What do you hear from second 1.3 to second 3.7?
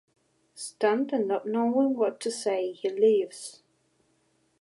knowing what to say, he leaves.